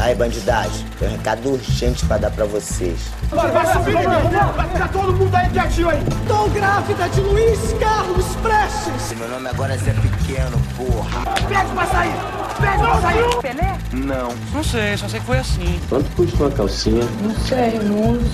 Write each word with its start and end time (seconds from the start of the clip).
Aí, 0.00 0.14
bandidagem, 0.14 0.86
tem 0.98 1.08
um 1.08 1.10
recado 1.10 1.52
urgente 1.52 2.06
pra 2.06 2.18
dar 2.18 2.30
pra 2.30 2.44
vocês. 2.44 2.98
Vai, 3.30 3.50
vai 3.50 3.66
subir, 3.72 3.94
vai 3.94 4.68
ficar 4.68 4.88
todo 4.92 5.12
mundo 5.12 5.34
aí 5.34 5.50
quietinho 5.50 5.90
aí. 5.90 6.00
Tô 6.28 6.46
grávida 6.48 7.08
de 7.08 7.20
Luiz 7.20 7.72
Carlos 7.80 8.26
Prestes. 8.36 9.18
Meu 9.18 9.28
nome 9.28 9.48
agora 9.48 9.74
é 9.74 9.78
Zé 9.78 9.92
Pequeno, 9.92 10.56
porra. 10.76 11.24
Pede 11.48 11.72
pra 11.72 11.86
sair, 11.86 12.14
pede 12.60 12.78
pra 12.78 13.00
sair. 13.00 13.36
Pelé? 13.42 13.78
Não. 13.92 14.34
Não 14.52 14.62
sei, 14.62 14.96
só 14.96 15.08
sei 15.08 15.18
que 15.18 15.26
foi 15.26 15.38
assim. 15.38 15.80
Quanto 15.88 16.08
custa 16.14 16.44
uma 16.44 16.50
calcinha? 16.52 17.04
Não 17.20 17.34
sei, 17.34 17.80
não 17.80 18.12
uso. 18.12 18.30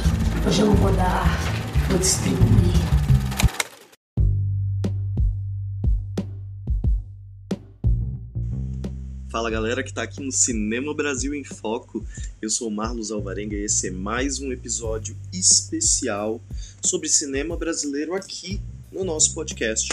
Hoje 0.47 0.61
eu 0.61 0.67
não 0.67 0.75
vou 0.75 0.93
dar, 0.93 1.39
vou 1.89 1.99
distribuir. 1.99 2.64
Fala 9.35 9.51
galera 9.51 9.83
que 9.83 9.93
tá 9.93 10.05
aqui 10.05 10.23
no 10.23 10.31
Cinema 10.31 10.95
Brasil 10.95 11.35
em 11.35 11.43
Foco. 11.43 12.07
Eu 12.41 12.49
sou 12.49 12.69
o 12.69 12.71
Marlos 12.71 13.11
Alvarenga 13.11 13.57
e 13.57 13.65
esse 13.65 13.89
é 13.89 13.91
mais 13.91 14.39
um 14.39 14.53
episódio 14.53 15.17
especial 15.33 16.41
sobre 16.81 17.09
cinema 17.09 17.57
brasileiro 17.57 18.15
aqui 18.15 18.61
no 18.93 19.03
nosso 19.03 19.35
podcast, 19.35 19.89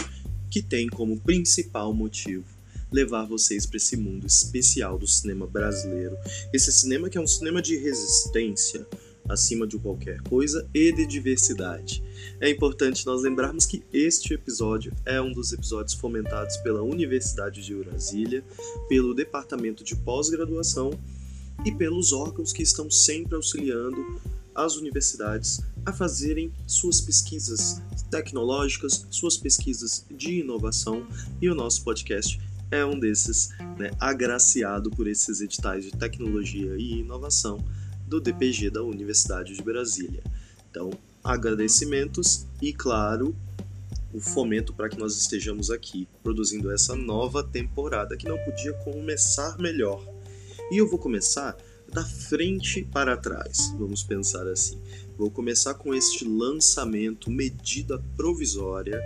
que 0.48 0.62
tem 0.62 0.86
como 0.86 1.18
principal 1.18 1.92
motivo 1.92 2.44
levar 2.92 3.24
vocês 3.24 3.66
para 3.66 3.78
esse 3.78 3.96
mundo 3.96 4.28
especial 4.28 4.96
do 4.96 5.08
cinema 5.08 5.44
brasileiro. 5.44 6.16
Esse 6.52 6.70
cinema 6.70 7.10
que 7.10 7.18
é 7.18 7.20
um 7.20 7.26
cinema 7.26 7.60
de 7.60 7.76
resistência, 7.76 8.86
acima 9.28 9.66
de 9.66 9.78
qualquer 9.78 10.20
coisa 10.22 10.68
e 10.74 10.92
de 10.92 11.06
diversidade. 11.06 12.02
É 12.40 12.50
importante 12.50 13.06
nós 13.06 13.22
lembrarmos 13.22 13.66
que 13.66 13.82
este 13.92 14.34
episódio 14.34 14.92
é 15.04 15.20
um 15.20 15.32
dos 15.32 15.52
episódios 15.52 15.94
fomentados 15.94 16.56
pela 16.58 16.82
Universidade 16.82 17.62
de 17.64 17.74
Brasília, 17.74 18.44
pelo 18.88 19.14
Departamento 19.14 19.84
de 19.84 19.96
Pós-Graduação 19.96 20.90
e 21.64 21.72
pelos 21.72 22.12
órgãos 22.12 22.52
que 22.52 22.62
estão 22.62 22.90
sempre 22.90 23.34
auxiliando 23.34 24.20
as 24.54 24.76
universidades 24.76 25.60
a 25.84 25.92
fazerem 25.92 26.52
suas 26.66 27.00
pesquisas 27.00 27.80
tecnológicas, 28.10 29.06
suas 29.10 29.36
pesquisas 29.36 30.04
de 30.10 30.40
inovação 30.40 31.06
e 31.40 31.48
o 31.48 31.54
nosso 31.54 31.82
podcast 31.82 32.38
é 32.70 32.84
um 32.84 32.98
desses, 32.98 33.50
né, 33.78 33.90
agraciado 34.00 34.90
por 34.90 35.06
esses 35.06 35.40
editais 35.40 35.84
de 35.84 35.90
tecnologia 35.92 36.74
e 36.78 37.00
inovação 37.00 37.62
do 38.12 38.20
DPG 38.20 38.68
da 38.68 38.82
Universidade 38.82 39.56
de 39.56 39.62
Brasília. 39.62 40.22
Então, 40.70 40.90
agradecimentos 41.24 42.46
e, 42.60 42.70
claro, 42.70 43.34
o 44.12 44.20
fomento 44.20 44.74
para 44.74 44.90
que 44.90 44.98
nós 44.98 45.16
estejamos 45.16 45.70
aqui 45.70 46.06
produzindo 46.22 46.70
essa 46.70 46.94
nova 46.94 47.42
temporada 47.42 48.14
que 48.14 48.28
não 48.28 48.36
podia 48.44 48.74
começar 48.84 49.58
melhor. 49.58 50.06
E 50.70 50.76
eu 50.76 50.90
vou 50.90 50.98
começar 50.98 51.56
da 51.90 52.04
frente 52.04 52.82
para 52.82 53.16
trás, 53.16 53.72
vamos 53.78 54.02
pensar 54.02 54.46
assim. 54.46 54.78
Vou 55.16 55.30
começar 55.30 55.72
com 55.72 55.94
este 55.94 56.26
lançamento, 56.26 57.30
medida 57.30 57.98
provisória, 58.14 59.00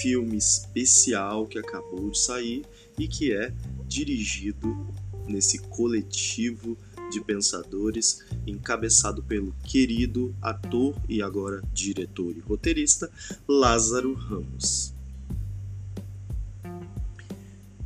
filme 0.00 0.36
especial 0.36 1.46
que 1.46 1.58
acabou 1.58 2.10
de 2.10 2.18
sair 2.18 2.64
e 2.98 3.06
que 3.06 3.32
é 3.32 3.52
dirigido 3.86 4.88
nesse 5.28 5.58
coletivo 5.58 6.76
de 7.10 7.20
pensadores, 7.20 8.24
encabeçado 8.46 9.22
pelo 9.22 9.52
querido 9.64 10.34
ator 10.40 10.94
e 11.08 11.20
agora 11.20 11.62
diretor 11.72 12.34
e 12.36 12.40
roteirista 12.40 13.10
Lázaro 13.46 14.14
Ramos. 14.14 14.94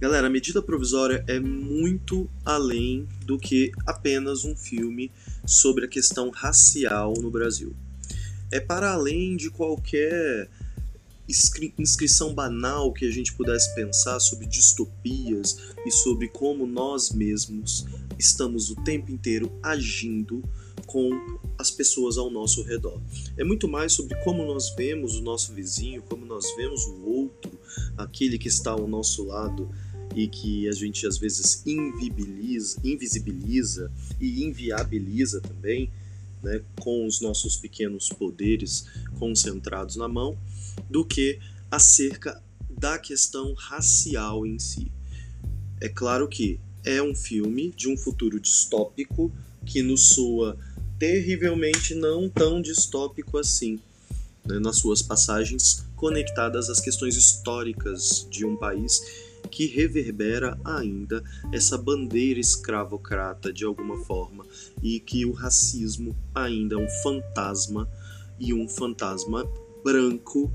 Galera, 0.00 0.26
a 0.26 0.30
medida 0.30 0.60
provisória 0.60 1.24
é 1.26 1.40
muito 1.40 2.28
além 2.44 3.08
do 3.24 3.38
que 3.38 3.72
apenas 3.86 4.44
um 4.44 4.54
filme 4.54 5.10
sobre 5.46 5.86
a 5.86 5.88
questão 5.88 6.28
racial 6.28 7.14
no 7.14 7.30
Brasil. 7.30 7.74
É 8.50 8.60
para 8.60 8.92
além 8.92 9.36
de 9.36 9.50
qualquer 9.50 10.50
inscrição 11.28 12.34
banal 12.34 12.92
que 12.92 13.06
a 13.06 13.10
gente 13.10 13.32
pudesse 13.32 13.74
pensar 13.74 14.20
sobre 14.20 14.46
distopias 14.46 15.56
e 15.86 15.90
sobre 15.90 16.28
como 16.28 16.66
nós 16.66 17.10
mesmos 17.10 17.86
estamos 18.18 18.70
o 18.70 18.76
tempo 18.76 19.10
inteiro 19.10 19.50
agindo 19.62 20.42
com 20.86 21.10
as 21.58 21.70
pessoas 21.70 22.18
ao 22.18 22.30
nosso 22.30 22.62
redor. 22.62 23.00
É 23.36 23.44
muito 23.44 23.66
mais 23.66 23.92
sobre 23.92 24.16
como 24.22 24.44
nós 24.44 24.74
vemos 24.76 25.16
o 25.16 25.22
nosso 25.22 25.52
vizinho, 25.52 26.02
como 26.02 26.26
nós 26.26 26.44
vemos 26.56 26.84
o 26.84 27.02
outro, 27.04 27.58
aquele 27.96 28.38
que 28.38 28.48
está 28.48 28.72
ao 28.72 28.86
nosso 28.86 29.24
lado 29.24 29.70
e 30.14 30.28
que 30.28 30.68
a 30.68 30.72
gente 30.72 31.06
às 31.06 31.18
vezes 31.18 31.62
invisibiliza, 31.66 32.80
invisibiliza 32.84 33.90
e 34.20 34.44
inviabiliza 34.44 35.40
também, 35.40 35.90
né, 36.42 36.62
com 36.80 37.06
os 37.06 37.20
nossos 37.20 37.56
pequenos 37.56 38.08
poderes 38.10 38.86
concentrados 39.18 39.96
na 39.96 40.06
mão, 40.06 40.36
do 40.88 41.04
que 41.04 41.38
acerca 41.70 42.42
da 42.70 42.98
questão 42.98 43.54
racial 43.54 44.46
em 44.46 44.58
si. 44.58 44.90
É 45.80 45.88
claro 45.88 46.28
que 46.28 46.60
é 46.84 47.02
um 47.02 47.14
filme 47.14 47.70
de 47.70 47.88
um 47.88 47.96
futuro 47.96 48.38
distópico 48.38 49.32
que 49.64 49.82
nos 49.82 50.08
soa 50.08 50.56
terrivelmente 50.98 51.94
não 51.94 52.28
tão 52.28 52.60
distópico 52.60 53.38
assim, 53.38 53.80
né, 54.44 54.58
nas 54.58 54.76
suas 54.76 55.02
passagens 55.02 55.84
conectadas 55.96 56.68
às 56.68 56.80
questões 56.80 57.16
históricas 57.16 58.26
de 58.30 58.44
um 58.44 58.56
país 58.56 59.00
que 59.50 59.66
reverbera 59.66 60.58
ainda 60.64 61.22
essa 61.52 61.76
bandeira 61.78 62.40
escravocrata 62.40 63.52
de 63.52 63.64
alguma 63.64 63.96
forma 64.04 64.44
e 64.82 65.00
que 65.00 65.24
o 65.24 65.32
racismo 65.32 66.16
ainda 66.34 66.74
é 66.74 66.78
um 66.78 66.88
fantasma 67.02 67.88
e 68.38 68.52
um 68.52 68.68
fantasma 68.68 69.48
branco 69.84 70.50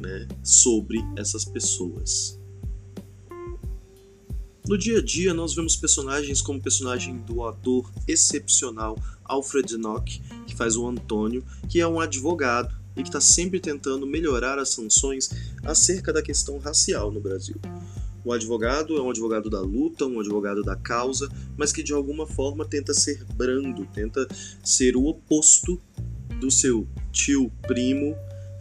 né, 0.00 0.26
sobre 0.42 0.98
essas 1.16 1.44
pessoas. 1.44 2.40
No 4.66 4.78
dia 4.78 4.98
a 4.98 5.02
dia, 5.02 5.34
nós 5.34 5.54
vemos 5.54 5.74
personagens 5.74 6.40
como 6.40 6.58
o 6.58 6.62
personagem 6.62 7.18
do 7.18 7.44
ator 7.44 7.90
excepcional 8.06 8.96
Alfred 9.24 9.76
Nock, 9.76 10.20
que 10.46 10.54
faz 10.54 10.76
o 10.76 10.86
Antônio, 10.86 11.44
que 11.68 11.80
é 11.80 11.88
um 11.88 11.98
advogado 11.98 12.72
e 12.96 13.02
que 13.02 13.08
está 13.08 13.20
sempre 13.20 13.58
tentando 13.58 14.06
melhorar 14.06 14.58
as 14.58 14.70
sanções 14.70 15.30
acerca 15.64 16.12
da 16.12 16.22
questão 16.22 16.58
racial 16.58 17.10
no 17.10 17.20
Brasil. 17.20 17.56
O 18.24 18.32
advogado 18.32 18.96
é 18.96 19.02
um 19.02 19.10
advogado 19.10 19.48
da 19.48 19.60
luta, 19.60 20.04
um 20.04 20.20
advogado 20.20 20.62
da 20.62 20.76
causa, 20.76 21.28
mas 21.56 21.72
que 21.72 21.82
de 21.82 21.92
alguma 21.92 22.26
forma 22.26 22.64
tenta 22.64 22.92
ser 22.92 23.24
brando, 23.34 23.86
tenta 23.86 24.28
ser 24.62 24.94
o 24.94 25.06
oposto 25.06 25.80
do 26.38 26.50
seu 26.50 26.86
tio 27.10 27.50
primo, 27.66 28.14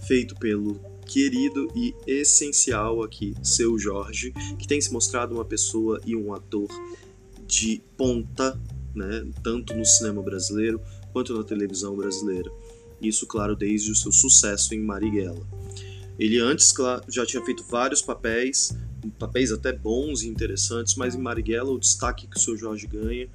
feito 0.07 0.33
pelo 0.35 0.88
querido 1.09 1.67
e 1.75 1.95
essencial 2.05 3.01
aqui, 3.01 3.33
seu 3.41 3.79
Jorge, 3.79 4.31
que 4.59 4.67
tem 4.67 4.79
se 4.79 4.93
mostrado 4.93 5.33
uma 5.33 5.43
pessoa 5.43 5.99
e 6.05 6.15
um 6.15 6.31
ator 6.35 6.67
de 7.47 7.81
ponta, 7.97 8.61
né, 8.93 9.27
tanto 9.43 9.75
no 9.75 9.83
cinema 9.83 10.21
brasileiro 10.21 10.79
quanto 11.11 11.35
na 11.35 11.43
televisão 11.43 11.95
brasileira. 11.95 12.51
Isso, 13.01 13.25
claro, 13.25 13.55
desde 13.55 13.91
o 13.91 13.95
seu 13.95 14.11
sucesso 14.11 14.75
em 14.75 14.79
Marighella. 14.79 15.47
Ele 16.19 16.37
antes 16.37 16.71
claro, 16.71 17.03
já 17.09 17.25
tinha 17.25 17.43
feito 17.43 17.63
vários 17.63 18.03
papéis, 18.03 18.77
papéis 19.17 19.51
até 19.51 19.73
bons 19.73 20.21
e 20.21 20.27
interessantes, 20.27 20.93
mas 20.93 21.15
em 21.15 21.19
Marighella 21.19 21.71
o 21.71 21.79
destaque 21.79 22.27
que 22.27 22.37
o 22.37 22.39
seu 22.39 22.55
Jorge 22.55 22.85
ganha, 22.85 23.27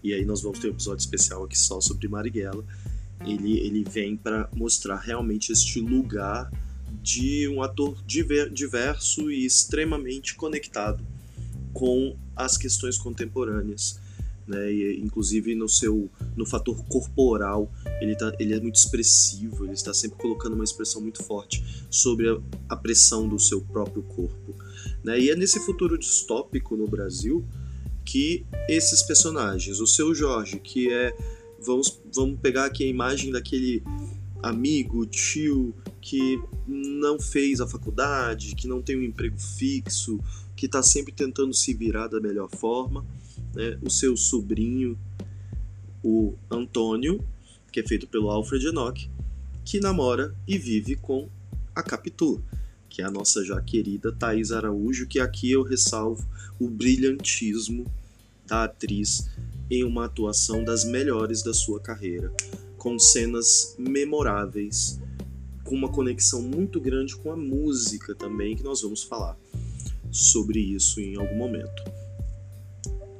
e 0.00 0.14
aí 0.14 0.24
nós 0.24 0.42
vamos 0.42 0.60
ter 0.60 0.68
um 0.68 0.70
episódio 0.70 1.00
especial 1.00 1.42
aqui 1.42 1.58
só 1.58 1.80
sobre 1.80 2.06
Marighella, 2.06 2.64
ele, 3.26 3.58
ele 3.58 3.82
vem 3.82 4.16
para 4.16 4.48
mostrar 4.54 4.98
realmente 4.98 5.50
este 5.50 5.80
lugar 5.80 6.48
de 7.06 7.48
um 7.48 7.62
ator 7.62 7.96
diver, 8.04 8.50
diverso 8.50 9.30
e 9.30 9.46
extremamente 9.46 10.34
conectado 10.34 11.06
com 11.72 12.16
as 12.34 12.56
questões 12.56 12.98
contemporâneas. 12.98 14.00
Né? 14.44 14.72
E, 14.72 15.00
inclusive 15.00 15.54
no 15.54 15.68
seu 15.68 16.10
no 16.36 16.44
fator 16.46 16.76
corporal 16.84 17.68
ele, 18.00 18.14
tá, 18.14 18.32
ele 18.38 18.54
é 18.54 18.60
muito 18.60 18.76
expressivo 18.76 19.64
ele 19.64 19.74
está 19.74 19.92
sempre 19.92 20.18
colocando 20.18 20.54
uma 20.54 20.62
expressão 20.62 21.02
muito 21.02 21.20
forte 21.24 21.64
sobre 21.90 22.28
a, 22.28 22.38
a 22.68 22.76
pressão 22.76 23.26
do 23.26 23.40
seu 23.40 23.60
próprio 23.60 24.04
corpo 24.04 24.54
né? 25.02 25.18
e 25.18 25.30
é 25.30 25.34
nesse 25.34 25.58
futuro 25.58 25.98
distópico 25.98 26.76
no 26.76 26.86
Brasil 26.86 27.44
que 28.04 28.46
esses 28.68 29.02
personagens 29.02 29.80
o 29.80 29.86
seu 29.86 30.14
Jorge 30.14 30.60
que 30.60 30.92
é 30.92 31.12
vamos 31.60 32.00
vamos 32.14 32.38
pegar 32.38 32.66
aqui 32.66 32.84
a 32.84 32.86
imagem 32.86 33.32
daquele 33.32 33.82
amigo 34.46 35.04
tio 35.06 35.74
que 36.00 36.40
não 36.66 37.18
fez 37.18 37.60
a 37.60 37.66
faculdade, 37.66 38.54
que 38.54 38.68
não 38.68 38.80
tem 38.80 38.96
um 38.96 39.02
emprego 39.02 39.38
fixo, 39.38 40.20
que 40.54 40.66
está 40.66 40.82
sempre 40.82 41.12
tentando 41.12 41.52
se 41.52 41.74
virar 41.74 42.08
da 42.08 42.20
melhor 42.20 42.48
forma. 42.48 43.04
Né? 43.54 43.78
O 43.82 43.90
seu 43.90 44.16
sobrinho, 44.16 44.98
o 46.02 46.34
Antônio, 46.50 47.22
que 47.72 47.80
é 47.80 47.82
feito 47.86 48.06
pelo 48.06 48.30
Alfred 48.30 48.68
Enoch, 48.68 49.10
que 49.64 49.80
namora 49.80 50.34
e 50.46 50.56
vive 50.56 50.96
com 50.96 51.28
a 51.74 51.82
Capitu, 51.82 52.42
que 52.88 53.02
é 53.02 53.04
a 53.04 53.10
nossa 53.10 53.44
já 53.44 53.60
querida 53.60 54.12
Thaís 54.12 54.52
Araújo, 54.52 55.06
que 55.06 55.20
aqui 55.20 55.50
eu 55.50 55.62
ressalvo 55.62 56.26
o 56.58 56.70
brilhantismo 56.70 57.84
da 58.46 58.64
atriz 58.64 59.28
em 59.70 59.84
uma 59.84 60.04
atuação 60.04 60.64
das 60.64 60.84
melhores 60.84 61.42
da 61.42 61.52
sua 61.52 61.80
carreira, 61.80 62.32
com 62.76 62.98
cenas 62.98 63.74
memoráveis, 63.78 65.00
com 65.64 65.74
uma 65.74 65.88
conexão 65.88 66.42
muito 66.42 66.80
grande 66.80 67.16
com 67.16 67.32
a 67.32 67.36
música 67.36 68.14
também, 68.14 68.56
que 68.56 68.62
nós 68.62 68.82
vamos 68.82 69.02
falar 69.02 69.36
sobre 70.10 70.60
isso 70.60 71.00
em 71.00 71.16
algum 71.16 71.36
momento. 71.36 71.82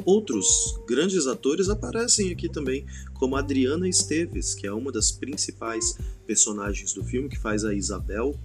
Outros 0.05 0.79
grandes 0.87 1.27
atores 1.27 1.69
aparecem 1.69 2.31
aqui 2.31 2.49
também, 2.49 2.87
como 3.15 3.35
Adriana 3.35 3.89
Esteves, 3.89 4.55
que 4.55 4.67
é 4.67 4.73
uma 4.73 4.93
das 4.93 5.11
principais 5.11 5.99
personagens 6.25 6.93
do 6.93 7.03
filme, 7.03 7.29
que 7.29 7.39
faz 7.39 7.65
a 7.65 7.75
Isabel, 7.75 8.39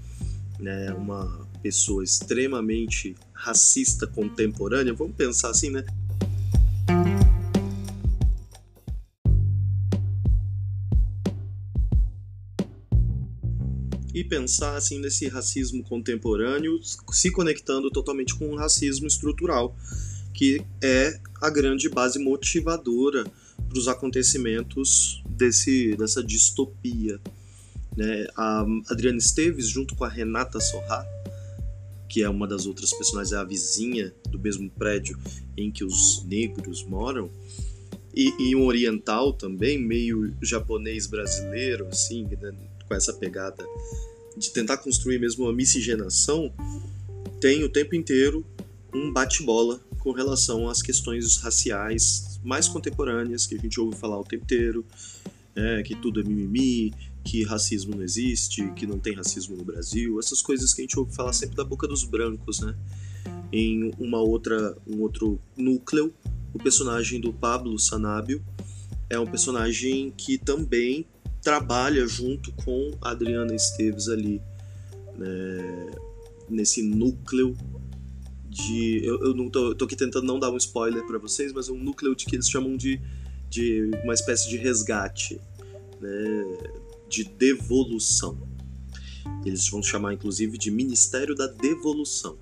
né, 0.60 0.92
uma 0.94 1.48
pessoa 1.62 2.04
extremamente 2.04 3.16
racista 3.32 4.08
contemporânea, 4.08 4.94
vamos 4.94 5.16
pensar 5.16 5.52
assim, 5.52 5.70
né? 5.70 5.86
Pensar 14.32 14.78
assim 14.78 14.98
nesse 14.98 15.28
racismo 15.28 15.84
contemporâneo 15.84 16.80
se 17.12 17.30
conectando 17.30 17.92
totalmente 17.92 18.34
com 18.34 18.48
o 18.54 18.56
racismo 18.56 19.06
estrutural 19.06 19.76
que 20.34 20.62
é 20.82 21.20
a 21.42 21.50
grande 21.50 21.90
base 21.90 22.18
motivadora 22.18 23.26
para 23.68 23.78
os 23.78 23.90
acontecimentos 23.90 25.22
desse, 25.30 25.96
dessa 25.98 26.24
distopia. 26.24 27.20
Né? 27.96 28.26
A 28.38 28.66
Adriana 28.90 29.18
Esteves, 29.18 29.68
junto 29.68 29.94
com 29.96 30.06
a 30.06 30.10
Renata 30.10 30.62
Sorra, 30.62 31.06
que 32.08 32.24
é 32.24 32.30
uma 32.30 32.48
das 32.48 32.66
outras 32.66 32.92
personagens, 32.94 33.34
é 33.34 33.38
a 33.38 33.44
vizinha 33.44 34.14
do 34.30 34.40
mesmo 34.40 34.70
prédio 34.70 35.20
em 35.58 35.70
que 35.70 35.84
os 35.84 36.24
negros 36.24 36.84
moram, 36.86 37.30
e, 38.16 38.34
e 38.40 38.56
um 38.56 38.66
oriental 38.66 39.34
também, 39.34 39.78
meio 39.78 40.34
japonês 40.42 41.08
brasileiro, 41.08 41.88
assim, 41.88 42.24
né? 42.42 42.54
com 42.88 42.96
essa 42.96 43.14
pegada 43.14 43.66
de 44.38 44.52
tentar 44.52 44.78
construir 44.78 45.20
mesmo 45.20 45.46
uma 45.46 45.54
miscigenação, 45.54 46.54
tem 47.40 47.64
o 47.64 47.70
tempo 47.70 47.96
inteiro 47.96 48.46
um 48.94 49.12
bate-bola 49.12 49.80
com 50.00 50.12
relação 50.12 50.68
às 50.68 50.82
questões 50.82 51.38
raciais 51.38 52.40
mais 52.44 52.68
contemporâneas 52.68 53.46
que 53.46 53.56
a 53.56 53.58
gente 53.58 53.80
ouve 53.80 53.96
falar 53.98 54.20
o 54.20 54.24
tempo 54.24 54.44
inteiro, 54.44 54.86
é, 55.56 55.84
que 55.84 55.96
tudo 55.96 56.22
é 56.22 56.24
mimimi, 56.24 56.94
que 57.24 57.44
racismo 57.44 57.96
não 57.96 58.04
existe, 58.04 58.72
que 58.72 58.88
não 58.88 59.00
tem 59.00 59.14
racismo 59.14 59.56
no 59.56 59.64
Brasil, 59.64 60.20
essas 60.20 60.42
coisas 60.42 60.74
que 60.74 60.82
a 60.82 60.84
gente 60.84 60.98
ouve 60.98 61.14
falar 61.14 61.34
sempre 61.34 61.56
da 61.56 61.64
boca 61.64 61.88
dos 61.88 62.04
brancos, 62.04 62.60
né? 62.62 62.76
Em 63.52 63.92
uma 64.00 64.20
outra, 64.20 64.76
um 64.88 65.02
outro 65.02 65.40
núcleo, 65.56 66.14
o 66.54 66.58
personagem 66.58 67.20
do 67.20 67.32
Pablo 67.32 67.78
Sanabio 67.78 68.44
é 69.10 69.20
um 69.20 69.26
personagem 69.26 70.12
que 70.16 70.38
também 70.38 71.06
trabalha 71.42 72.08
junto 72.08 72.52
com 72.54 72.92
a 73.02 73.12
Adriana 73.12 73.56
Esteves 73.56 74.08
ali, 74.08 74.42
né? 75.18 75.92
nesse 76.50 76.84
núcleo 76.84 77.56
de. 78.48 79.04
Eu, 79.04 79.20
eu 79.22 79.34
não 79.34 79.50
tô, 79.50 79.74
tô 79.74 79.86
aqui 79.86 79.96
tentando 79.96 80.26
não 80.26 80.38
dar 80.38 80.52
um 80.52 80.58
spoiler 80.58 81.06
para 81.06 81.18
vocês, 81.18 81.54
mas 81.54 81.70
é 81.70 81.72
um 81.72 81.82
núcleo 81.82 82.16
de 82.16 82.26
que 82.26 82.36
eles 82.36 82.50
chamam 82.50 82.76
de, 82.76 83.02
de 83.50 83.90
uma 84.04 84.14
espécie 84.14 84.50
de 84.50 84.58
resgate, 84.58 85.40
né, 86.00 86.70
de 87.10 87.24
devolução. 87.24 88.38
Eles 89.46 89.68
vão 89.70 89.82
chamar 89.82 90.14
inclusive 90.14 90.58
de 90.58 90.70
Ministério 90.70 91.34
da 91.34 91.48
Devolução. 91.48 92.38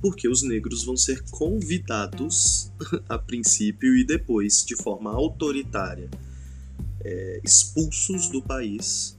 Porque 0.00 0.28
os 0.28 0.42
negros 0.42 0.82
vão 0.82 0.96
ser 0.96 1.22
convidados, 1.30 2.72
a 3.08 3.16
princípio 3.16 3.96
e 3.96 4.04
depois, 4.04 4.64
de 4.66 4.74
forma 4.74 5.12
autoritária, 5.12 6.10
é, 7.08 7.40
expulsos 7.42 8.28
do 8.28 8.42
país, 8.42 9.16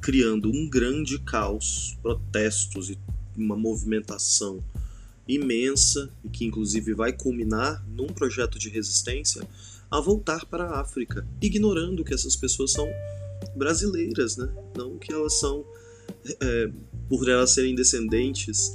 criando 0.00 0.50
um 0.50 0.68
grande 0.68 1.18
caos, 1.18 1.98
protestos 2.02 2.88
e 2.88 2.98
uma 3.36 3.56
movimentação 3.56 4.64
imensa 5.28 6.10
e 6.22 6.28
que 6.28 6.44
inclusive 6.44 6.94
vai 6.94 7.12
culminar 7.12 7.84
num 7.88 8.06
projeto 8.06 8.58
de 8.58 8.68
resistência 8.68 9.46
a 9.90 10.00
voltar 10.00 10.46
para 10.46 10.64
a 10.64 10.80
África, 10.80 11.26
ignorando 11.40 12.04
que 12.04 12.14
essas 12.14 12.36
pessoas 12.36 12.72
são 12.72 12.88
brasileiras, 13.54 14.36
né? 14.36 14.50
Não 14.76 14.98
que 14.98 15.12
elas 15.12 15.38
são, 15.38 15.64
é, 16.40 16.70
por 17.08 17.28
elas 17.28 17.50
serem 17.50 17.74
descendentes 17.74 18.72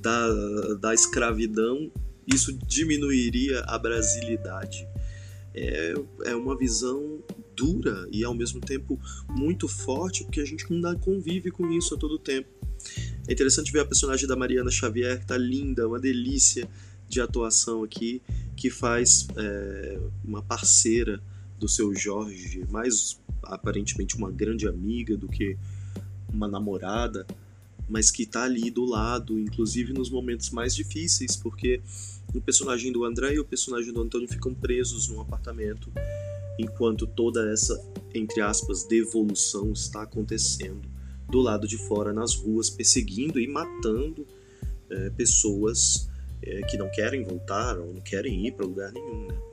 da, 0.00 0.74
da 0.74 0.94
escravidão, 0.94 1.90
isso 2.26 2.52
diminuiria 2.52 3.60
a 3.60 3.78
brasilidade. 3.78 4.86
É, 5.58 5.94
é 6.26 6.36
uma 6.36 6.56
visão 6.56 7.22
dura 7.56 8.08
e 8.12 8.22
ao 8.24 8.34
mesmo 8.34 8.60
tempo 8.60 8.98
muito 9.28 9.66
forte, 9.66 10.22
porque 10.24 10.40
a 10.40 10.44
gente 10.44 10.64
ainda 10.72 10.94
convive 10.96 11.50
com 11.50 11.70
isso 11.72 11.94
a 11.94 11.98
todo 11.98 12.18
tempo. 12.18 12.48
É 13.26 13.32
interessante 13.32 13.72
ver 13.72 13.80
a 13.80 13.84
personagem 13.84 14.26
da 14.26 14.36
Mariana 14.36 14.70
Xavier, 14.70 15.18
que 15.18 15.26
tá 15.26 15.36
linda, 15.36 15.88
uma 15.88 15.98
delícia 15.98 16.68
de 17.08 17.20
atuação 17.20 17.82
aqui, 17.82 18.22
que 18.56 18.70
faz 18.70 19.26
é, 19.36 19.98
uma 20.24 20.42
parceira 20.42 21.20
do 21.58 21.68
seu 21.68 21.94
Jorge, 21.94 22.64
mais 22.70 23.20
aparentemente 23.42 24.16
uma 24.16 24.30
grande 24.30 24.68
amiga 24.68 25.16
do 25.16 25.28
que 25.28 25.56
uma 26.32 26.46
namorada, 26.46 27.26
mas 27.88 28.10
que 28.10 28.26
tá 28.26 28.44
ali 28.44 28.70
do 28.70 28.84
lado, 28.84 29.38
inclusive 29.38 29.92
nos 29.92 30.10
momentos 30.10 30.50
mais 30.50 30.74
difíceis, 30.74 31.36
porque 31.36 31.80
o 32.34 32.40
personagem 32.40 32.92
do 32.92 33.04
André 33.04 33.34
e 33.34 33.40
o 33.40 33.44
personagem 33.44 33.92
do 33.92 34.02
Antônio 34.02 34.28
ficam 34.28 34.54
presos 34.54 35.08
num 35.08 35.20
apartamento 35.20 35.90
enquanto 36.58 37.06
toda 37.06 37.50
essa, 37.50 37.80
entre 38.12 38.40
aspas, 38.40 38.84
devolução 38.84 39.72
está 39.72 40.02
acontecendo 40.02 40.88
do 41.30 41.40
lado 41.40 41.68
de 41.68 41.76
fora 41.76 42.12
nas 42.12 42.34
ruas, 42.34 42.68
perseguindo 42.68 43.38
e 43.38 43.46
matando 43.46 44.26
é, 44.90 45.10
pessoas 45.10 46.08
é, 46.42 46.62
que 46.62 46.76
não 46.76 46.90
querem 46.90 47.22
voltar 47.22 47.78
ou 47.78 47.92
não 47.94 48.00
querem 48.00 48.46
ir 48.46 48.52
para 48.52 48.66
lugar 48.66 48.92
nenhum. 48.92 49.28
Né? 49.28 49.47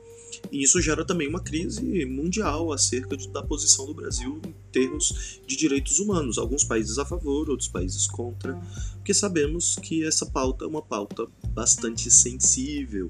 E 0.50 0.62
isso 0.62 0.80
gera 0.80 1.04
também 1.04 1.28
uma 1.28 1.40
crise 1.40 2.04
mundial 2.04 2.72
acerca 2.72 3.16
de, 3.16 3.28
da 3.28 3.42
posição 3.42 3.86
do 3.86 3.94
Brasil 3.94 4.40
em 4.46 4.54
termos 4.72 5.40
de 5.46 5.56
direitos 5.56 5.98
humanos. 5.98 6.38
Alguns 6.38 6.64
países 6.64 6.98
a 6.98 7.04
favor, 7.04 7.50
outros 7.50 7.68
países 7.68 8.06
contra, 8.06 8.54
porque 8.94 9.14
sabemos 9.14 9.76
que 9.76 10.04
essa 10.04 10.26
pauta 10.26 10.64
é 10.64 10.68
uma 10.68 10.82
pauta 10.82 11.26
bastante 11.48 12.10
sensível 12.10 13.08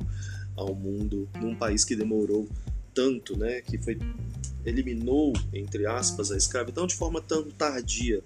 ao 0.56 0.74
mundo, 0.74 1.28
num 1.40 1.54
país 1.54 1.84
que 1.84 1.94
demorou 1.94 2.48
tanto, 2.94 3.36
né, 3.36 3.60
que 3.60 3.76
foi 3.76 3.98
eliminou 4.64 5.32
entre 5.52 5.86
aspas 5.86 6.32
a 6.32 6.36
escravidão 6.36 6.86
de 6.86 6.96
forma 6.96 7.20
tão 7.20 7.44
tardia 7.50 8.22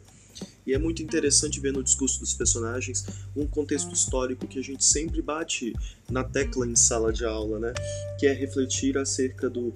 e 0.67 0.73
é 0.75 0.79
muito 0.79 1.03
interessante 1.03 1.59
ver 1.61 1.73
no 1.73 1.83
discurso 1.83 2.21
dos 2.21 2.35
personagens 2.35 3.05
um 3.35 3.47
contexto 3.47 3.93
histórico 3.93 4.47
que 4.47 4.59
a 4.59 4.63
gente 4.63 4.85
sempre 4.85 5.21
bate 5.21 5.73
na 6.11 6.23
tecla 6.23 6.67
em 6.67 6.77
sala 6.77 7.13
de 7.13 7.25
aula, 7.25 7.59
né? 7.59 7.73
Que 8.19 8.27
é 8.27 8.33
refletir 8.33 8.97
acerca 8.99 9.49
do, 9.49 9.73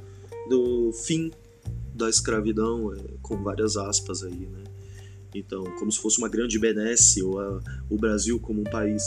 do 0.48 0.92
fim 0.92 1.32
da 1.94 2.08
escravidão, 2.08 2.92
é, 2.92 2.98
com 3.22 3.42
várias 3.42 3.76
aspas 3.76 4.22
aí, 4.22 4.46
né? 4.46 4.64
Então, 5.34 5.64
como 5.78 5.90
se 5.90 5.98
fosse 5.98 6.18
uma 6.18 6.28
grande 6.28 6.58
benesse, 6.58 7.22
ou 7.22 7.40
a, 7.40 7.60
o 7.90 7.96
Brasil 7.96 8.38
como 8.38 8.60
um 8.60 8.64
país 8.64 9.02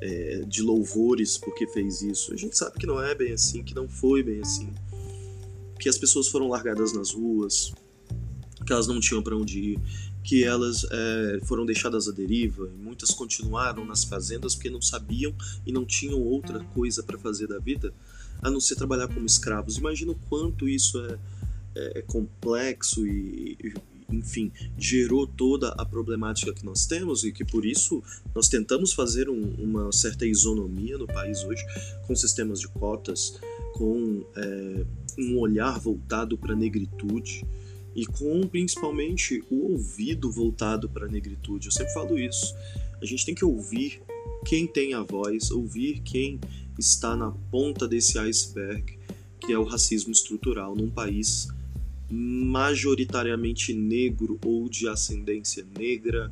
é, 0.00 0.42
de 0.46 0.62
louvores 0.62 1.38
porque 1.38 1.66
fez 1.66 2.02
isso. 2.02 2.32
A 2.32 2.36
gente 2.36 2.56
sabe 2.56 2.78
que 2.78 2.86
não 2.86 3.02
é 3.02 3.14
bem 3.14 3.32
assim, 3.32 3.62
que 3.62 3.74
não 3.74 3.88
foi 3.88 4.22
bem 4.22 4.40
assim. 4.40 4.72
Que 5.78 5.88
as 5.88 5.98
pessoas 5.98 6.28
foram 6.28 6.48
largadas 6.48 6.92
nas 6.92 7.12
ruas, 7.12 7.72
que 8.66 8.72
elas 8.72 8.86
não 8.86 9.00
tinham 9.00 9.22
para 9.22 9.36
onde 9.36 9.60
ir, 9.60 9.80
que 10.28 10.44
elas 10.44 10.84
é, 10.90 11.40
foram 11.44 11.64
deixadas 11.64 12.06
à 12.06 12.12
deriva 12.12 12.70
muitas 12.78 13.12
continuaram 13.12 13.82
nas 13.86 14.04
fazendas 14.04 14.54
porque 14.54 14.68
não 14.68 14.82
sabiam 14.82 15.34
e 15.64 15.72
não 15.72 15.86
tinham 15.86 16.20
outra 16.20 16.60
coisa 16.74 17.02
para 17.02 17.16
fazer 17.16 17.46
da 17.46 17.58
vida 17.58 17.94
a 18.42 18.50
não 18.50 18.60
ser 18.60 18.76
trabalhar 18.76 19.08
como 19.08 19.24
escravos. 19.24 19.78
Imagina 19.78 20.12
o 20.12 20.14
quanto 20.28 20.68
isso 20.68 21.00
é, 21.00 21.18
é, 21.74 21.98
é 22.00 22.02
complexo 22.02 23.06
e, 23.06 23.56
e, 23.58 23.74
enfim, 24.10 24.52
gerou 24.76 25.26
toda 25.26 25.70
a 25.70 25.84
problemática 25.86 26.52
que 26.52 26.62
nós 26.62 26.84
temos 26.84 27.24
e 27.24 27.32
que 27.32 27.42
por 27.42 27.64
isso 27.64 28.02
nós 28.34 28.50
tentamos 28.50 28.92
fazer 28.92 29.30
um, 29.30 29.54
uma 29.58 29.90
certa 29.92 30.26
isonomia 30.26 30.98
no 30.98 31.06
país 31.06 31.42
hoje 31.42 31.64
com 32.06 32.14
sistemas 32.14 32.60
de 32.60 32.68
cotas, 32.68 33.40
com 33.72 34.26
é, 34.36 34.84
um 35.18 35.38
olhar 35.38 35.80
voltado 35.80 36.36
para 36.36 36.52
a 36.52 36.56
negritude 36.56 37.46
e 37.98 38.06
com 38.06 38.46
principalmente 38.46 39.42
o 39.50 39.72
ouvido 39.72 40.30
voltado 40.30 40.88
para 40.88 41.06
a 41.06 41.08
negritude. 41.08 41.66
Eu 41.66 41.72
sempre 41.72 41.92
falo 41.92 42.16
isso. 42.16 42.54
A 43.02 43.04
gente 43.04 43.26
tem 43.26 43.34
que 43.34 43.44
ouvir 43.44 44.00
quem 44.44 44.68
tem 44.68 44.94
a 44.94 45.02
voz, 45.02 45.50
ouvir 45.50 46.00
quem 46.04 46.38
está 46.78 47.16
na 47.16 47.32
ponta 47.50 47.88
desse 47.88 48.16
iceberg, 48.16 48.96
que 49.40 49.52
é 49.52 49.58
o 49.58 49.64
racismo 49.64 50.12
estrutural 50.12 50.76
num 50.76 50.88
país 50.88 51.48
majoritariamente 52.08 53.74
negro 53.74 54.38
ou 54.44 54.68
de 54.68 54.88
ascendência 54.88 55.66
negra, 55.76 56.30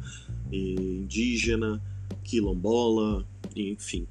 indígena, 0.52 1.82
quilombola, 2.22 3.26
enfim. 3.56 4.06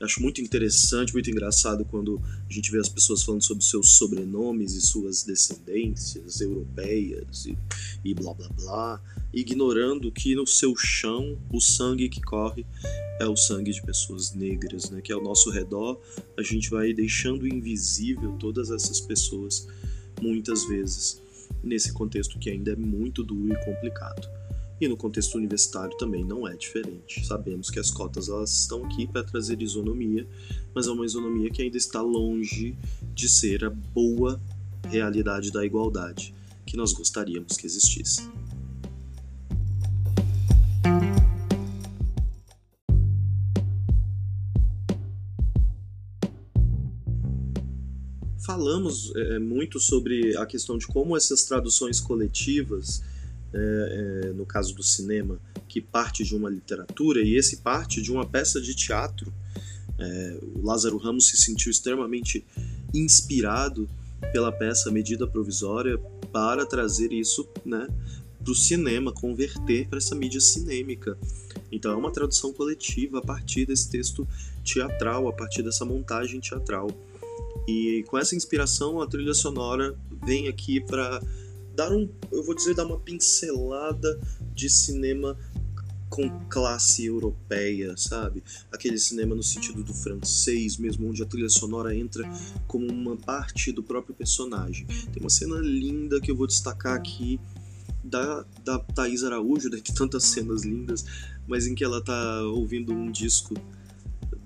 Acho 0.00 0.20
muito 0.20 0.42
interessante, 0.42 1.12
muito 1.14 1.30
engraçado 1.30 1.84
quando 1.84 2.20
a 2.48 2.52
gente 2.52 2.70
vê 2.70 2.78
as 2.78 2.88
pessoas 2.88 3.22
falando 3.22 3.42
sobre 3.42 3.64
seus 3.64 3.90
sobrenomes 3.90 4.74
e 4.74 4.80
suas 4.80 5.22
descendências 5.22 6.40
europeias 6.40 7.46
e, 7.46 7.56
e 8.04 8.12
blá 8.12 8.34
blá 8.34 8.48
blá, 8.48 9.00
ignorando 9.32 10.12
que 10.12 10.34
no 10.34 10.46
seu 10.46 10.76
chão 10.76 11.38
o 11.50 11.60
sangue 11.60 12.10
que 12.10 12.20
corre 12.20 12.66
é 13.18 13.26
o 13.26 13.36
sangue 13.36 13.72
de 13.72 13.82
pessoas 13.82 14.34
negras, 14.34 14.90
né? 14.90 15.00
Que 15.00 15.12
ao 15.12 15.22
nosso 15.22 15.50
redor 15.50 15.98
a 16.36 16.42
gente 16.42 16.68
vai 16.68 16.92
deixando 16.92 17.48
invisível 17.48 18.36
todas 18.38 18.70
essas 18.70 19.00
pessoas 19.00 19.66
muitas 20.20 20.66
vezes 20.66 21.22
nesse 21.62 21.92
contexto 21.92 22.38
que 22.38 22.50
ainda 22.50 22.72
é 22.72 22.76
muito 22.76 23.22
duro 23.22 23.52
e 23.52 23.64
complicado. 23.64 24.28
E 24.78 24.86
no 24.86 24.96
contexto 24.96 25.36
universitário 25.36 25.96
também 25.96 26.22
não 26.22 26.46
é 26.46 26.54
diferente. 26.54 27.26
Sabemos 27.26 27.70
que 27.70 27.78
as 27.78 27.90
cotas 27.90 28.28
elas 28.28 28.60
estão 28.60 28.84
aqui 28.84 29.06
para 29.06 29.24
trazer 29.24 29.62
isonomia, 29.62 30.28
mas 30.74 30.86
é 30.86 30.90
uma 30.90 31.06
isonomia 31.06 31.50
que 31.50 31.62
ainda 31.62 31.78
está 31.78 32.02
longe 32.02 32.76
de 33.14 33.28
ser 33.28 33.64
a 33.64 33.70
boa 33.70 34.40
realidade 34.84 35.50
da 35.50 35.64
igualdade 35.64 36.34
que 36.66 36.76
nós 36.76 36.92
gostaríamos 36.92 37.56
que 37.56 37.64
existisse. 37.64 38.28
Falamos 48.44 49.12
é, 49.16 49.38
muito 49.38 49.80
sobre 49.80 50.36
a 50.36 50.46
questão 50.46 50.78
de 50.78 50.86
como 50.86 51.16
essas 51.16 51.44
traduções 51.44 51.98
coletivas 51.98 53.02
é, 53.56 54.26
é, 54.28 54.32
no 54.34 54.44
caso 54.44 54.74
do 54.74 54.82
cinema, 54.82 55.40
que 55.66 55.80
parte 55.80 56.22
de 56.22 56.36
uma 56.36 56.50
literatura 56.50 57.22
e 57.22 57.36
esse 57.36 57.58
parte 57.58 58.02
de 58.02 58.12
uma 58.12 58.26
peça 58.26 58.60
de 58.60 58.74
teatro. 58.74 59.32
É, 59.98 60.38
o 60.54 60.62
Lázaro 60.62 60.98
Ramos 60.98 61.28
se 61.28 61.38
sentiu 61.38 61.70
extremamente 61.70 62.44
inspirado 62.92 63.88
pela 64.32 64.52
peça 64.52 64.90
Medida 64.90 65.26
Provisória 65.26 65.98
para 66.30 66.66
trazer 66.66 67.12
isso 67.12 67.48
né, 67.64 67.88
para 68.42 68.52
o 68.52 68.54
cinema, 68.54 69.10
converter 69.10 69.88
para 69.88 69.98
essa 69.98 70.14
mídia 70.14 70.40
cinêmica. 70.40 71.16
Então 71.72 71.90
é 71.92 71.96
uma 71.96 72.12
tradução 72.12 72.52
coletiva 72.52 73.18
a 73.18 73.22
partir 73.22 73.64
desse 73.64 73.88
texto 73.88 74.28
teatral, 74.62 75.28
a 75.28 75.32
partir 75.32 75.62
dessa 75.62 75.84
montagem 75.84 76.40
teatral. 76.40 76.90
E 77.66 78.04
com 78.06 78.18
essa 78.18 78.36
inspiração, 78.36 79.00
a 79.00 79.06
trilha 79.06 79.34
sonora 79.34 79.96
vem 80.24 80.46
aqui 80.46 80.78
para 80.78 81.20
dar 81.76 81.92
um, 81.92 82.08
eu 82.32 82.42
vou 82.42 82.54
dizer, 82.54 82.74
dar 82.74 82.86
uma 82.86 82.98
pincelada 82.98 84.18
de 84.54 84.68
cinema 84.70 85.38
com 86.08 86.30
classe 86.48 87.04
europeia, 87.04 87.94
sabe? 87.96 88.42
Aquele 88.72 88.98
cinema 88.98 89.34
no 89.34 89.42
sentido 89.42 89.82
do 89.82 89.92
francês 89.92 90.78
mesmo, 90.78 91.08
onde 91.08 91.22
a 91.22 91.26
trilha 91.26 91.48
sonora 91.50 91.94
entra 91.94 92.28
como 92.66 92.90
uma 92.90 93.16
parte 93.16 93.70
do 93.72 93.82
próprio 93.82 94.14
personagem. 94.14 94.86
Tem 95.12 95.20
uma 95.20 95.28
cena 95.28 95.56
linda 95.56 96.20
que 96.20 96.30
eu 96.30 96.36
vou 96.36 96.46
destacar 96.46 96.94
aqui 96.94 97.38
da, 98.02 98.46
da 98.64 98.78
Thaís 98.78 99.24
Araújo, 99.24 99.68
dentre 99.68 99.92
tantas 99.92 100.24
cenas 100.24 100.64
lindas, 100.64 101.04
mas 101.46 101.66
em 101.66 101.74
que 101.74 101.84
ela 101.84 102.02
tá 102.02 102.42
ouvindo 102.42 102.92
um 102.92 103.10
disco 103.10 103.54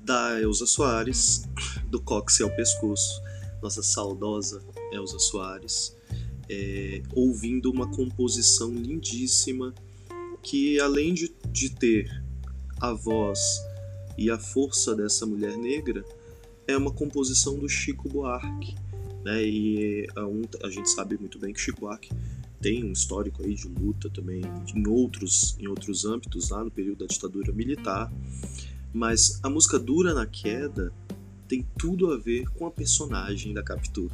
da 0.03 0.41
Elza 0.41 0.67
Soares, 0.67 1.47
do 1.89 2.01
Cox 2.01 2.41
ao 2.41 2.51
Pescoço, 2.51 3.23
nossa 3.63 3.83
saudosa 3.83 4.63
Elza 4.93 5.19
Soares 5.19 6.00
é, 6.50 7.00
ouvindo 7.14 7.71
uma 7.71 7.87
composição 7.87 8.75
lindíssima 8.75 9.73
que, 10.42 10.80
além 10.80 11.14
de, 11.14 11.33
de 11.52 11.71
ter 11.71 12.25
a 12.80 12.92
voz 12.92 13.38
e 14.19 14.30
a 14.30 14.38
força 14.38 14.97
dessa 14.97 15.25
mulher 15.25 15.57
negra, 15.57 16.04
é 16.66 16.76
uma 16.76 16.90
composição 16.90 17.57
do 17.57 17.69
Chico 17.69 18.09
Buarque. 18.09 18.75
Né? 19.25 19.45
E 19.45 20.09
a, 20.16 20.26
um, 20.26 20.42
a 20.64 20.71
gente 20.71 20.90
sabe 20.90 21.16
muito 21.16 21.38
bem 21.38 21.52
que 21.52 21.61
Chico 21.61 21.83
Buarque 21.83 22.11
tem 22.61 22.85
um 22.85 22.92
histórico 22.92 23.45
aí 23.45 23.54
de 23.54 23.69
luta 23.69 24.11
também 24.11 24.42
em 24.75 24.88
outros, 24.88 25.57
em 25.59 25.69
outros 25.69 26.04
âmbitos, 26.04 26.50
lá 26.50 26.64
no 26.64 26.71
período 26.71 26.99
da 26.99 27.07
ditadura 27.07 27.52
militar. 27.52 28.12
Mas 28.92 29.38
a 29.42 29.49
música 29.49 29.78
Dura 29.78 30.12
na 30.14 30.26
Queda 30.26 30.92
tem 31.47 31.64
tudo 31.78 32.12
a 32.12 32.19
ver 32.19 32.49
com 32.50 32.66
a 32.66 32.71
personagem 32.71 33.54
da 33.54 33.62
Capitu 33.62 34.11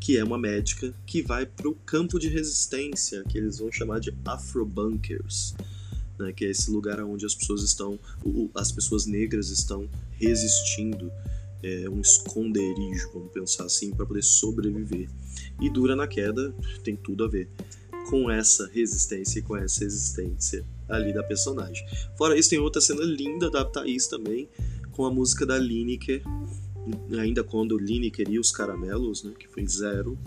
que 0.00 0.18
é 0.18 0.24
uma 0.24 0.38
médica 0.38 0.94
que 1.04 1.22
vai 1.22 1.46
para 1.46 1.68
o 1.68 1.74
campo 1.74 2.18
de 2.18 2.28
resistência, 2.28 3.24
que 3.24 3.38
eles 3.38 3.58
vão 3.58 3.72
chamar 3.72 4.00
de 4.00 4.14
Afrobunkers, 4.24 5.54
né, 6.18 6.32
que 6.32 6.44
é 6.44 6.50
esse 6.50 6.70
lugar 6.70 7.00
onde 7.02 7.26
as 7.26 7.34
pessoas 7.34 7.62
estão, 7.62 7.98
as 8.54 8.72
pessoas 8.72 9.06
negras 9.06 9.50
estão 9.50 9.88
resistindo, 10.12 11.10
é 11.62 11.88
um 11.88 12.00
esconderijo, 12.00 13.10
vamos 13.12 13.32
pensar 13.32 13.64
assim, 13.64 13.90
para 13.90 14.06
poder 14.06 14.22
sobreviver. 14.22 15.08
E 15.60 15.70
Dura 15.70 15.96
na 15.96 16.06
Queda 16.06 16.54
tem 16.84 16.94
tudo 16.96 17.24
a 17.24 17.28
ver 17.28 17.48
com 18.08 18.30
essa 18.30 18.68
resistência 18.72 19.40
e 19.40 19.42
com 19.42 19.56
essa 19.56 19.84
existência 19.84 20.64
ali 20.88 21.12
da 21.12 21.22
personagem. 21.22 21.84
Fora 22.16 22.38
isso, 22.38 22.50
tem 22.50 22.58
outra 22.58 22.80
cena 22.80 23.02
linda 23.02 23.50
da 23.50 23.64
Thaís 23.64 24.06
também, 24.06 24.48
com 24.92 25.04
a 25.04 25.10
música 25.10 25.44
da 25.44 25.58
Lineker, 25.58 26.22
ainda 27.18 27.42
quando 27.42 27.78
Lineker 27.78 28.28
e 28.30 28.38
os 28.38 28.50
Caramelos, 28.50 29.22
né, 29.22 29.32
que 29.38 29.48
foi 29.48 29.66
zero, 29.66 30.18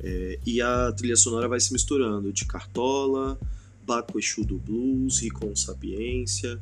é, 0.00 0.38
e 0.44 0.60
a 0.60 0.90
trilha 0.92 1.16
sonora 1.16 1.48
vai 1.48 1.60
se 1.60 1.72
misturando 1.72 2.32
de 2.32 2.44
Cartola, 2.44 3.38
Baco 3.86 4.18
Exu 4.18 4.44
do 4.44 4.58
Blues, 4.58 5.20
Ricon 5.20 5.54
Sapiência, 5.54 6.60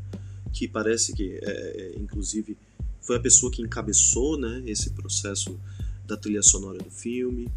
que 0.52 0.68
parece 0.68 1.12
que, 1.12 1.38
é, 1.42 1.50
é, 1.50 1.98
inclusive, 1.98 2.56
foi 3.00 3.16
a 3.16 3.20
pessoa 3.20 3.50
que 3.50 3.62
encabeçou 3.62 4.38
né, 4.38 4.62
esse 4.66 4.90
processo 4.90 5.58
da 6.06 6.16
trilha 6.16 6.42
sonora 6.42 6.78
do 6.78 6.90
filme. 6.90 7.48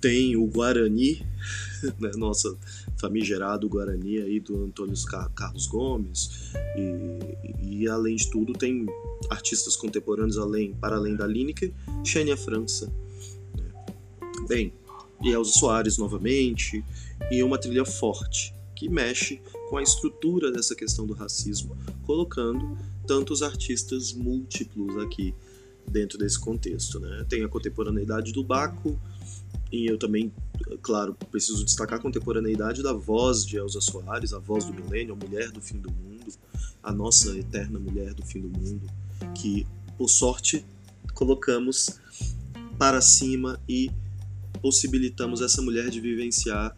Tem 0.00 0.36
o 0.36 0.46
Guarani, 0.46 1.26
né, 1.98 2.10
nossa 2.16 2.56
famigerado 2.98 3.68
Guarani 3.68 4.18
aí 4.20 4.40
do 4.40 4.64
Antônio 4.64 4.94
Carlos 5.34 5.66
Gomes, 5.66 6.52
e, 6.76 7.82
e 7.82 7.88
além 7.88 8.16
de 8.16 8.30
tudo 8.30 8.52
tem 8.52 8.86
artistas 9.30 9.76
contemporâneos 9.76 10.38
além, 10.38 10.74
para 10.74 10.96
além 10.96 11.16
da 11.16 11.26
Lineker, 11.26 11.72
Xenia 12.04 12.36
França. 12.36 12.92
Né? 13.56 13.64
Bem, 14.48 14.72
e 15.22 15.30
Elza 15.30 15.52
Soares 15.52 15.98
novamente, 15.98 16.84
e 17.30 17.42
uma 17.42 17.58
trilha 17.58 17.84
forte, 17.84 18.54
que 18.74 18.88
mexe 18.88 19.40
com 19.68 19.76
a 19.76 19.82
estrutura 19.82 20.52
dessa 20.52 20.74
questão 20.74 21.06
do 21.06 21.12
racismo, 21.12 21.76
colocando 22.04 22.78
tantos 23.06 23.42
artistas 23.42 24.12
múltiplos 24.12 24.96
aqui 25.02 25.34
dentro 25.86 26.18
desse 26.18 26.38
contexto. 26.38 27.00
Né? 27.00 27.24
Tem 27.28 27.42
a 27.42 27.48
contemporaneidade 27.48 28.32
do 28.32 28.44
Baco, 28.44 28.98
e 29.70 29.86
eu 29.86 29.98
também, 29.98 30.32
claro, 30.82 31.14
preciso 31.30 31.64
destacar 31.64 31.98
a 31.98 32.02
contemporaneidade 32.02 32.82
da 32.82 32.92
voz 32.92 33.44
de 33.44 33.56
Elza 33.56 33.80
Soares, 33.80 34.32
a 34.32 34.38
voz 34.38 34.64
do 34.64 34.72
milênio, 34.72 35.14
a 35.14 35.16
mulher 35.16 35.50
do 35.50 35.60
fim 35.60 35.78
do 35.78 35.90
mundo, 35.90 36.32
a 36.82 36.92
nossa 36.92 37.36
eterna 37.36 37.78
mulher 37.78 38.14
do 38.14 38.24
fim 38.24 38.40
do 38.40 38.48
mundo 38.48 38.86
que, 39.34 39.66
por 39.96 40.08
sorte, 40.08 40.64
colocamos 41.14 42.00
para 42.78 43.00
cima 43.00 43.60
e 43.68 43.90
possibilitamos 44.62 45.40
essa 45.40 45.60
mulher 45.60 45.90
de 45.90 46.00
vivenciar, 46.00 46.76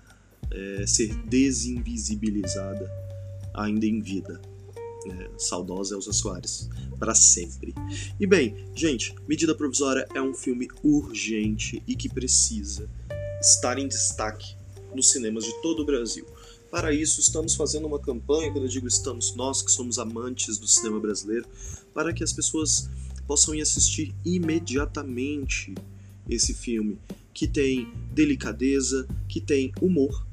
é, 0.51 0.87
ser 0.87 1.15
desinvisibilizada 1.27 2.91
ainda 3.55 3.87
em 3.87 4.01
vida. 4.01 4.41
É, 5.07 5.31
saudosa 5.39 5.95
Elza 5.95 6.13
Soares, 6.13 6.69
para 6.99 7.15
sempre. 7.15 7.75
E 8.19 8.27
bem, 8.27 8.55
gente, 8.75 9.15
Medida 9.27 9.55
Provisória 9.55 10.07
é 10.15 10.21
um 10.21 10.35
filme 10.35 10.69
urgente 10.83 11.83
e 11.87 11.97
que 11.97 12.07
precisa 12.07 12.87
estar 13.41 13.79
em 13.79 13.89
destaque 13.89 14.55
nos 14.95 15.11
cinemas 15.11 15.45
de 15.45 15.63
todo 15.63 15.81
o 15.81 15.87
Brasil. 15.87 16.27
Para 16.71 16.93
isso, 16.93 17.21
estamos 17.21 17.55
fazendo 17.55 17.87
uma 17.87 17.99
campanha, 17.99 18.53
quando 18.53 18.65
eu 18.65 18.69
digo 18.69 18.87
estamos, 18.87 19.35
nós 19.35 19.63
que 19.63 19.73
somos 19.73 19.99
amantes 19.99 20.59
do 20.59 20.69
cinema 20.69 21.01
brasileiro, 21.01 21.47
para 21.95 22.13
que 22.13 22.23
as 22.23 22.33
pessoas 22.33 22.89
possam 23.27 23.55
ir 23.55 23.63
assistir 23.63 24.15
imediatamente 24.25 25.75
esse 26.29 26.55
filme, 26.55 26.99
que 27.33 27.49
tem 27.49 27.93
delicadeza, 28.13 29.09
que 29.29 29.41
tem 29.41 29.73
humor, 29.81 30.27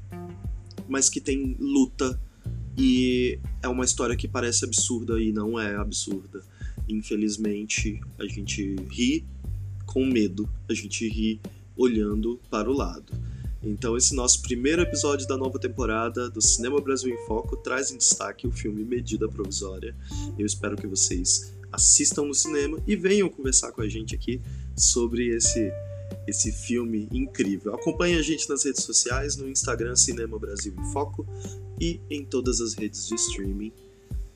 mas 0.88 1.08
que 1.08 1.20
tem 1.20 1.56
luta 1.58 2.20
e 2.78 3.40
é 3.60 3.66
uma 3.66 3.84
história 3.84 4.16
que 4.16 4.28
parece 4.28 4.64
absurda 4.64 5.20
e 5.20 5.32
não 5.32 5.58
é 5.58 5.74
absurda. 5.74 6.42
Infelizmente, 6.88 8.00
a 8.18 8.24
gente 8.24 8.76
ri 8.88 9.26
com 9.84 10.06
medo, 10.06 10.48
a 10.68 10.74
gente 10.74 11.08
ri 11.08 11.40
olhando 11.76 12.40
para 12.48 12.70
o 12.70 12.72
lado. 12.72 13.12
Então, 13.60 13.96
esse 13.96 14.14
nosso 14.14 14.40
primeiro 14.42 14.82
episódio 14.82 15.26
da 15.26 15.36
nova 15.36 15.58
temporada 15.58 16.30
do 16.30 16.40
Cinema 16.40 16.80
Brasil 16.80 17.12
em 17.12 17.26
Foco 17.26 17.56
traz 17.56 17.90
em 17.90 17.98
destaque 17.98 18.46
o 18.46 18.52
filme 18.52 18.84
Medida 18.84 19.28
Provisória. 19.28 19.96
Eu 20.38 20.46
espero 20.46 20.76
que 20.76 20.86
vocês 20.86 21.52
assistam 21.72 22.22
no 22.22 22.34
cinema 22.34 22.78
e 22.86 22.94
venham 22.94 23.28
conversar 23.28 23.72
com 23.72 23.82
a 23.82 23.88
gente 23.88 24.14
aqui 24.14 24.40
sobre 24.76 25.34
esse 25.34 25.72
esse 26.28 26.52
filme 26.52 27.08
incrível. 27.10 27.74
Acompanhe 27.74 28.18
a 28.18 28.22
gente 28.22 28.48
nas 28.50 28.62
redes 28.62 28.84
sociais, 28.84 29.36
no 29.36 29.48
Instagram 29.48 29.96
Cinema 29.96 30.38
Brasil 30.38 30.74
em 30.78 30.92
Foco 30.92 31.26
e 31.80 32.00
em 32.10 32.22
todas 32.22 32.60
as 32.60 32.74
redes 32.74 33.06
de 33.06 33.14
streaming. 33.14 33.72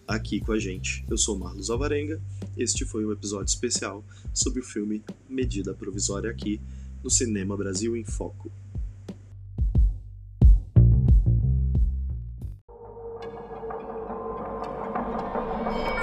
aqui 0.09 0.41
com 0.41 0.53
a 0.53 0.59
gente. 0.59 1.05
Eu 1.09 1.17
sou 1.17 1.39
Marlos 1.39 1.71
Alvarenga. 1.71 2.21
Este 2.57 2.85
foi 2.85 3.05
um 3.05 3.13
episódio 3.13 3.47
especial 3.47 4.05
sobre 4.35 4.61
o 4.61 4.65
filme 4.65 5.03
Medida 5.29 5.73
Provisória 5.75 6.31
aqui 6.31 6.61
no 7.03 7.11
Cinema 7.11 7.57
Brasil 7.57 7.97
em 7.97 8.05
Foco. 8.05 8.51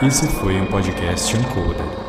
Esse 0.01 0.27
foi 0.27 0.55
um 0.55 0.65
podcast 0.67 1.35
Uncoder. 1.35 2.08